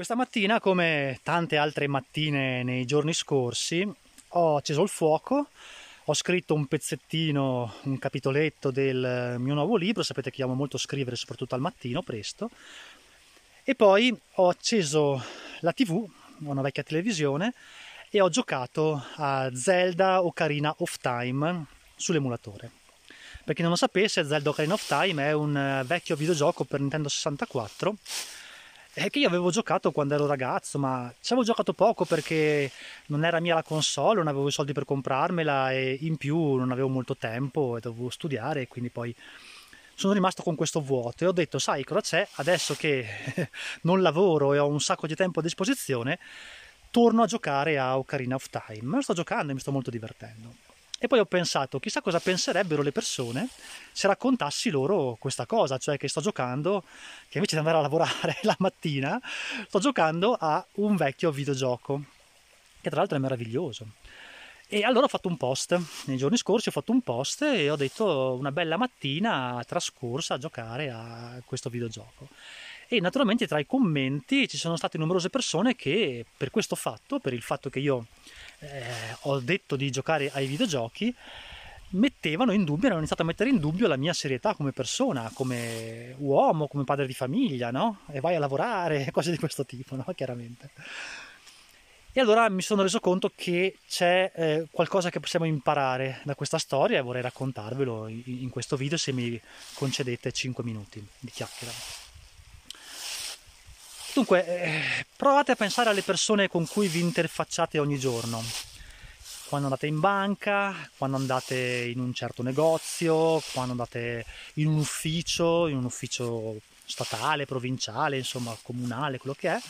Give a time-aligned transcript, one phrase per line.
[0.00, 3.86] Questa mattina, come tante altre mattine nei giorni scorsi,
[4.28, 5.48] ho acceso il fuoco,
[6.04, 11.16] ho scritto un pezzettino, un capitoletto del mio nuovo libro, sapete che amo molto scrivere
[11.16, 12.48] soprattutto al mattino, presto,
[13.62, 15.22] e poi ho acceso
[15.60, 16.08] la tv,
[16.44, 17.52] una vecchia televisione,
[18.08, 22.70] e ho giocato a Zelda Ocarina of Time sull'emulatore.
[23.44, 27.10] Per chi non lo sapesse, Zelda Ocarina of Time è un vecchio videogioco per Nintendo
[27.10, 27.96] 64
[28.92, 32.70] è che io avevo giocato quando ero ragazzo, ma ci avevo giocato poco perché
[33.06, 36.72] non era mia la console, non avevo i soldi per comprarmela e in più non
[36.72, 39.14] avevo molto tempo e dovevo studiare quindi poi
[39.94, 43.06] sono rimasto con questo vuoto e ho detto sai cosa c'è, adesso che
[43.82, 46.18] non lavoro e ho un sacco di tempo a disposizione,
[46.90, 48.96] torno a giocare a Ocarina of Time.
[48.96, 50.69] Me sto giocando e mi sto molto divertendo.
[51.02, 53.48] E poi ho pensato, chissà cosa penserebbero le persone
[53.90, 56.84] se raccontassi loro questa cosa, cioè che sto giocando,
[57.30, 59.18] che invece di andare a lavorare la mattina,
[59.66, 62.02] sto giocando a un vecchio videogioco,
[62.82, 63.86] che tra l'altro è meraviglioso.
[64.68, 67.76] E allora ho fatto un post, nei giorni scorsi ho fatto un post e ho
[67.76, 72.28] detto una bella mattina trascorsa a giocare a questo videogioco.
[72.92, 77.32] E naturalmente tra i commenti ci sono state numerose persone che per questo fatto, per
[77.32, 78.06] il fatto che io
[78.58, 78.82] eh,
[79.20, 81.14] ho detto di giocare ai videogiochi,
[81.90, 86.16] mettevano in dubbio, hanno iniziato a mettere in dubbio la mia serietà come persona, come
[86.18, 88.00] uomo, come padre di famiglia, no?
[88.10, 90.04] E vai a lavorare, cose di questo tipo, no?
[90.12, 90.70] Chiaramente.
[92.10, 96.58] E allora mi sono reso conto che c'è eh, qualcosa che possiamo imparare da questa
[96.58, 99.40] storia e vorrei raccontarvelo in, in questo video se mi
[99.74, 102.09] concedete 5 minuti di chiacchiera.
[104.20, 108.44] Dunque, eh, provate a pensare alle persone con cui vi interfacciate ogni giorno.
[109.46, 114.26] Quando andate in banca, quando andate in un certo negozio, quando andate
[114.56, 119.60] in un ufficio, in un ufficio statale, provinciale, insomma, comunale, quello che è,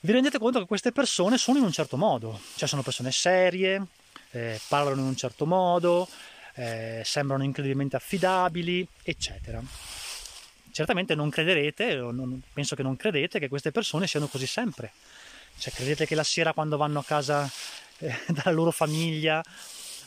[0.00, 3.82] vi rendete conto che queste persone sono in un certo modo, cioè sono persone serie,
[4.32, 6.06] eh, parlano in un certo modo,
[6.52, 9.62] eh, sembrano incredibilmente affidabili, eccetera
[10.72, 14.92] certamente non crederete, non, penso che non credete che queste persone siano così sempre.
[15.58, 17.50] Cioè, credete che la sera quando vanno a casa
[17.98, 19.42] eh, dalla loro famiglia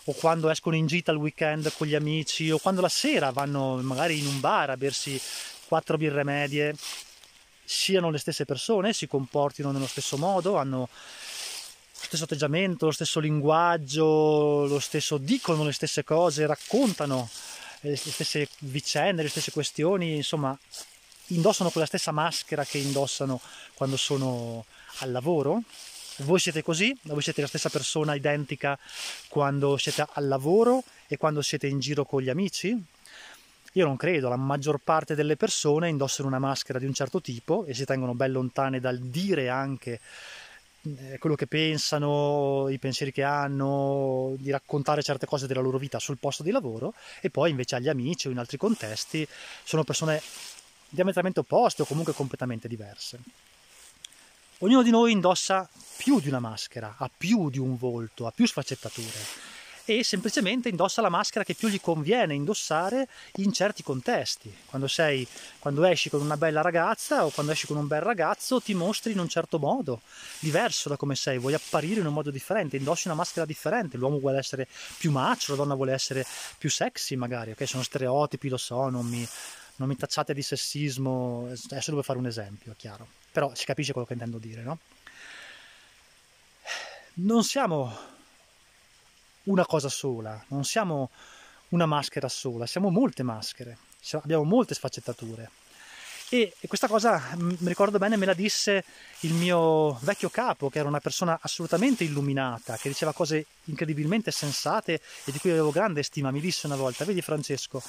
[0.06, 3.76] o quando escono in gita al weekend con gli amici o quando la sera vanno
[3.82, 5.22] magari in un bar a bersi
[5.68, 6.76] quattro birre medie
[7.64, 13.22] siano le stesse persone, si comportino nello stesso modo, hanno lo stesso atteggiamento, lo stesso
[13.22, 17.30] linguaggio, lo stesso dicono le stesse cose, raccontano
[17.82, 20.58] le stesse vicende, le stesse questioni, insomma,
[21.28, 23.40] indossano quella stessa maschera che indossano
[23.74, 24.66] quando sono
[25.00, 25.64] al lavoro.
[26.18, 26.96] Voi siete così?
[27.04, 28.78] Voi siete la stessa persona identica
[29.28, 32.80] quando siete al lavoro e quando siete in giro con gli amici?
[33.76, 37.64] Io non credo, la maggior parte delle persone indossano una maschera di un certo tipo
[37.66, 40.02] e si tengono ben lontane dal dire anche
[40.84, 46.00] eh, quello che pensano, i pensieri che hanno, di raccontare certe cose della loro vita
[46.00, 49.28] sul posto di lavoro e poi invece agli amici o in altri contesti
[49.64, 50.22] sono persone
[50.90, 53.20] diametralmente opposte o comunque completamente diverse.
[54.60, 58.46] Ognuno di noi indossa più di una maschera, ha più di un volto, ha più
[58.46, 59.60] sfaccettature
[60.00, 64.54] e semplicemente indossa la maschera che più gli conviene indossare in certi contesti.
[64.66, 65.28] Quando, sei,
[65.60, 69.12] quando esci con una bella ragazza o quando esci con un bel ragazzo ti mostri
[69.12, 70.02] in un certo modo,
[70.40, 74.20] diverso da come sei, vuoi apparire in un modo differente, indossi una maschera differente, l'uomo
[74.20, 76.26] vuole essere più macio, la donna vuole essere
[76.58, 77.68] più sexy magari, ok?
[77.68, 79.28] Sono stereotipi, lo so, non mi,
[79.76, 84.08] non mi tacciate di sessismo, adesso devo fare un esempio, chiaro, però si capisce quello
[84.08, 84.78] che intendo dire, no?
[87.14, 88.20] Non siamo
[89.44, 91.10] una cosa sola, non siamo
[91.70, 93.78] una maschera sola, siamo molte maschere,
[94.12, 95.50] abbiamo molte sfaccettature.
[96.34, 98.86] E, questa cosa, mi ricordo bene, me la disse
[99.22, 105.02] il mio vecchio capo, che era una persona assolutamente illuminata, che diceva cose incredibilmente sensate
[105.26, 106.32] e di cui avevo grande stima.
[106.32, 107.84] Mi disse una volta, vedi Francesco,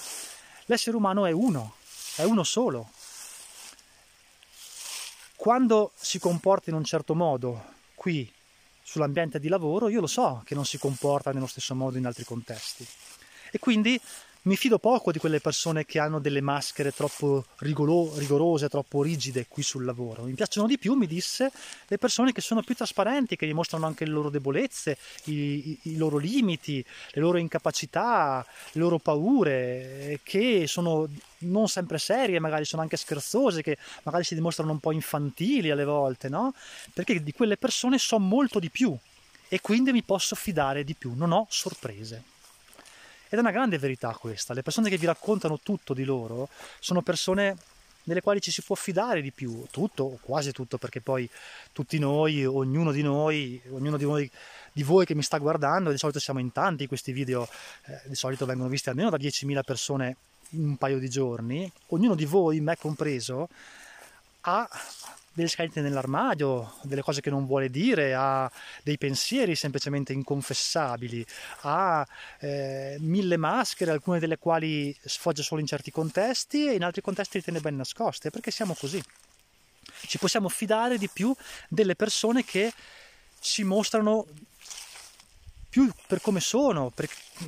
[0.66, 1.74] l'essere umano è uno,
[2.16, 2.90] è uno solo.
[5.36, 7.64] Quando si comporta in un certo modo
[7.94, 8.28] qui
[8.92, 12.24] sull'ambiente di lavoro, io lo so che non si comporta nello stesso modo in altri
[12.24, 12.86] contesti.
[13.50, 13.98] E quindi
[14.44, 19.46] mi fido poco di quelle persone che hanno delle maschere troppo rigolo- rigorose, troppo rigide
[19.46, 20.24] qui sul lavoro.
[20.24, 21.52] Mi piacciono di più, mi disse,
[21.86, 25.96] le persone che sono più trasparenti, che dimostrano anche le loro debolezze, i, i, i
[25.96, 32.82] loro limiti, le loro incapacità, le loro paure, che sono non sempre serie, magari sono
[32.82, 36.52] anche scherzose, che magari si dimostrano un po' infantili alle volte, no?
[36.92, 38.96] Perché di quelle persone so molto di più
[39.48, 42.31] e quindi mi posso fidare di più, non ho sorprese.
[43.32, 46.50] Ed è una grande verità questa, le persone che vi raccontano tutto di loro
[46.80, 47.56] sono persone
[48.02, 51.26] nelle quali ci si può fidare di più, tutto o quasi tutto, perché poi
[51.72, 54.30] tutti noi, ognuno di noi, ognuno di voi,
[54.70, 57.48] di voi che mi sta guardando, di solito siamo in tanti, questi video
[57.86, 60.16] eh, di solito vengono visti almeno da 10.000 persone
[60.50, 63.48] in un paio di giorni, ognuno di voi, me compreso,
[64.42, 64.68] ha
[65.32, 68.50] delle scalette nell'armadio, delle cose che non vuole dire, ha
[68.82, 71.24] dei pensieri semplicemente inconfessabili,
[71.62, 72.06] ha
[72.38, 77.38] eh, mille maschere, alcune delle quali sfoggia solo in certi contesti e in altri contesti
[77.38, 79.02] le tiene ben nascoste, perché siamo così.
[80.06, 81.34] Ci possiamo fidare di più
[81.68, 82.72] delle persone che
[83.38, 84.26] si mostrano
[85.72, 86.92] più per come sono,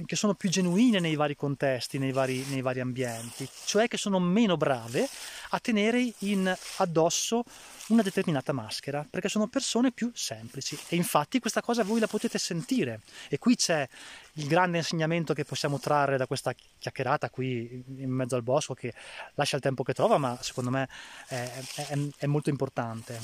[0.07, 4.19] che sono più genuine nei vari contesti, nei vari, nei vari ambienti, cioè che sono
[4.19, 5.07] meno brave
[5.51, 7.45] a tenere in addosso
[7.89, 10.75] una determinata maschera, perché sono persone più semplici.
[10.89, 13.03] E infatti questa cosa voi la potete sentire.
[13.29, 13.87] E qui c'è
[14.33, 18.95] il grande insegnamento che possiamo trarre da questa chiacchierata qui in mezzo al bosco, che
[19.35, 20.89] lascia il tempo che trova, ma secondo me
[21.29, 23.21] è, è, è molto importante.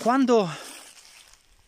[0.00, 0.50] Quando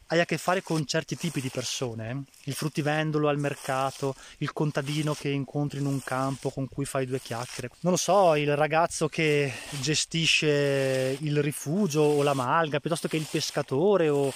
[0.08, 5.14] hai a che fare con certi tipi di persone, il fruttivendolo al mercato, il contadino
[5.14, 9.08] che incontri in un campo con cui fai due chiacchiere, non lo so, il ragazzo
[9.08, 14.32] che gestisce il rifugio o la malga, piuttosto che il pescatore o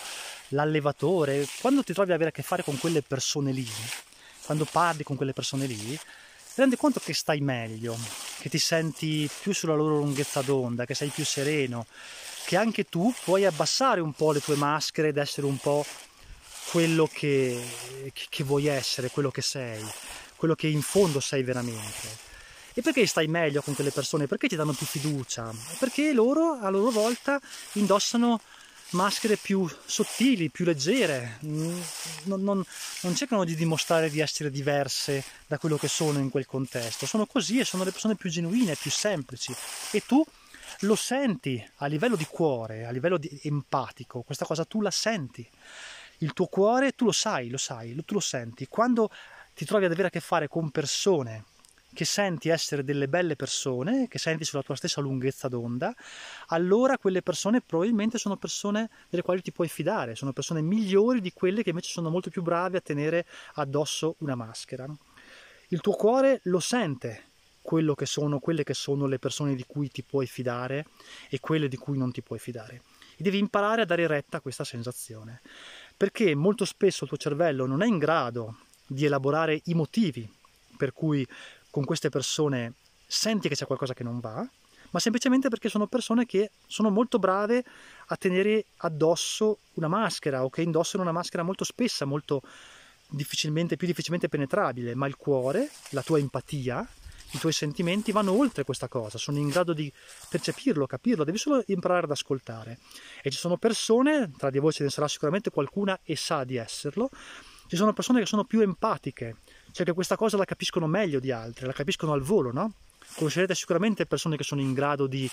[0.49, 3.69] l'allevatore, quando ti trovi ad avere a che fare con quelle persone lì,
[4.44, 7.97] quando parli con quelle persone lì, ti rendi conto che stai meglio,
[8.41, 11.87] che ti senti più sulla loro lunghezza d'onda, che sei più sereno,
[12.48, 15.84] che anche tu puoi abbassare un po' le tue maschere ed essere un po'
[16.70, 17.62] quello che,
[18.10, 19.84] che vuoi essere, quello che sei,
[20.34, 22.08] quello che in fondo sei veramente.
[22.72, 24.26] E perché stai meglio con quelle persone?
[24.26, 25.52] Perché ti danno più fiducia?
[25.78, 27.38] Perché loro a loro volta
[27.72, 28.40] indossano
[28.92, 31.82] maschere più sottili, più leggere, non,
[32.42, 32.64] non,
[33.02, 37.26] non, cercano di dimostrare di essere diverse da quello che sono in quel contesto, sono
[37.26, 39.54] così e sono le persone più genuine, più semplici
[39.90, 40.24] e tu
[40.81, 45.49] lo senti a livello di cuore, a livello empatico, questa cosa tu la senti.
[46.19, 48.67] Il tuo cuore tu lo sai, lo sai, tu lo senti.
[48.67, 49.11] Quando
[49.55, 51.44] ti trovi ad avere a che fare con persone
[51.93, 55.94] che senti essere delle belle persone, che senti sulla tua stessa lunghezza d'onda,
[56.49, 61.32] allora quelle persone probabilmente sono persone delle quali ti puoi fidare, sono persone migliori di
[61.32, 64.87] quelle che invece sono molto più brave a tenere addosso una maschera.
[65.69, 67.27] Il tuo cuore lo sente
[67.69, 70.87] quello che sono, quelle che sono le persone di cui ti puoi fidare
[71.29, 72.81] e quelle di cui non ti puoi fidare.
[73.15, 75.43] E devi imparare a dare retta a questa sensazione,
[75.94, 80.26] perché molto spesso il tuo cervello non è in grado di elaborare i motivi
[80.79, 81.26] per cui
[81.69, 82.73] con queste persone
[83.06, 84.49] senti che c'è qualcosa che non va,
[84.88, 87.62] ma semplicemente perché sono persone che sono molto brave
[88.06, 92.41] a tenere addosso una maschera o che indossano una maschera molto spessa, molto
[93.11, 96.88] difficilmente, più difficilmente penetrabile, ma il cuore, la tua empatia,
[97.32, 99.92] i tuoi sentimenti vanno oltre questa cosa, sono in grado di
[100.28, 102.78] percepirlo, capirlo, devi solo imparare ad ascoltare.
[103.22, 106.56] E ci sono persone, tra di voi ce ne sarà sicuramente qualcuna e sa di
[106.56, 107.10] esserlo,
[107.66, 109.36] ci sono persone che sono più empatiche,
[109.72, 112.72] cioè che questa cosa la capiscono meglio di altre, la capiscono al volo, no?
[113.14, 115.31] Conoscerete sicuramente persone che sono in grado di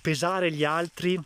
[0.00, 1.18] pesare gli altri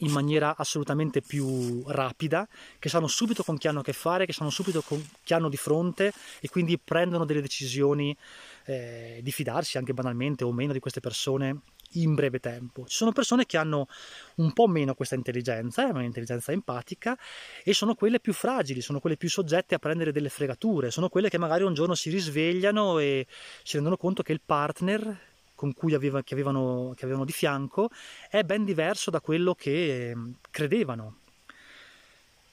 [0.00, 2.46] in maniera assolutamente più rapida,
[2.78, 5.48] che sanno subito con chi hanno a che fare, che sanno subito con chi hanno
[5.48, 8.16] di fronte e quindi prendono delle decisioni
[8.64, 11.62] eh, di fidarsi anche banalmente o meno di queste persone
[11.92, 12.86] in breve tempo.
[12.86, 13.88] Ci sono persone che hanno
[14.36, 17.18] un po' meno questa intelligenza, è un'intelligenza empatica,
[17.64, 21.30] e sono quelle più fragili, sono quelle più soggette a prendere delle fregature, sono quelle
[21.30, 23.26] che magari un giorno si risvegliano e
[23.62, 25.26] si rendono conto che il partner
[25.58, 27.90] con cui aveva, che, avevano, che avevano di fianco
[28.30, 31.16] è ben diverso da quello che ehm, credevano.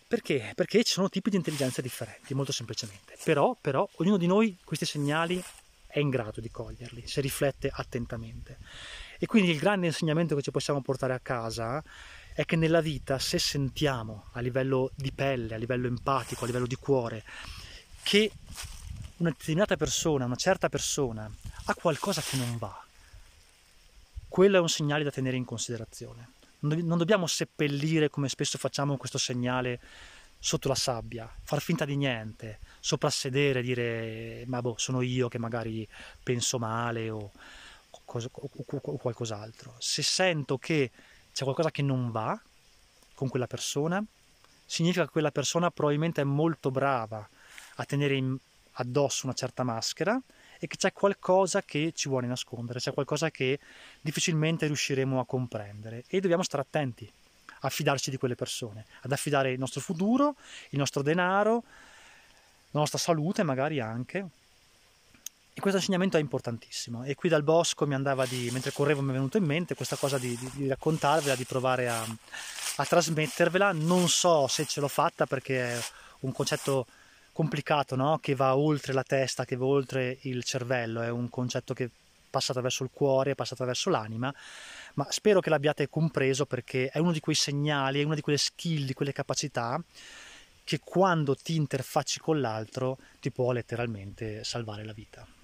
[0.07, 0.53] Perché?
[0.55, 3.15] Perché ci sono tipi di intelligenza differenti, molto semplicemente.
[3.23, 5.39] Però, però ognuno di noi questi segnali
[5.85, 8.57] è in grado di coglierli, se riflette attentamente.
[9.19, 11.83] E quindi il grande insegnamento che ci possiamo portare a casa
[12.33, 16.65] è che nella vita, se sentiamo a livello di pelle, a livello empatico, a livello
[16.65, 17.23] di cuore,
[18.01, 18.31] che
[19.17, 21.29] una determinata persona, una certa persona,
[21.65, 22.84] ha qualcosa che non va,
[24.35, 26.31] quello è un segnale da tenere in considerazione.
[26.59, 29.79] Non dobbiamo seppellire, come spesso facciamo, questo segnale
[30.37, 35.87] sotto la sabbia, far finta di niente, soprassedere, dire ma boh, sono io che magari
[36.21, 37.31] penso male o,
[38.03, 39.75] cosa, o, o qualcos'altro.
[39.77, 40.91] Se sento che
[41.31, 42.37] c'è qualcosa che non va
[43.13, 44.03] con quella persona,
[44.65, 47.25] significa che quella persona probabilmente è molto brava
[47.75, 48.35] a tenere in,
[48.73, 50.21] addosso una certa maschera
[50.65, 53.59] e che c'è qualcosa che ci vuole nascondere, c'è qualcosa che
[54.01, 57.09] difficilmente riusciremo a comprendere e dobbiamo stare attenti
[57.59, 60.35] a fidarci di quelle persone, ad affidare il nostro futuro,
[60.69, 61.63] il nostro denaro,
[62.71, 64.27] la nostra salute magari anche
[65.53, 67.03] E questo insegnamento è importantissimo.
[67.03, 69.95] E qui dal bosco mi andava di, mentre correvo mi è venuto in mente questa
[69.95, 72.03] cosa di, di, di raccontarvela, di provare a,
[72.77, 73.71] a trasmettervela.
[73.71, 75.83] Non so se ce l'ho fatta perché è
[76.21, 76.87] un concetto
[77.35, 78.17] complicato, no?
[78.19, 81.89] che va oltre la testa, che va oltre il cervello, è un concetto che
[82.29, 84.33] passa attraverso il cuore, passa attraverso l'anima,
[84.93, 88.37] ma spero che l'abbiate compreso perché è uno di quei segnali, è una di quelle
[88.37, 89.77] skill, di quelle capacità
[90.63, 95.34] che quando ti interfacci con l'altro ti può letteralmente salvare la vita.